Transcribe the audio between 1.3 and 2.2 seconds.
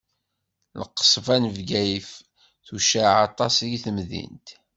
n Bgayet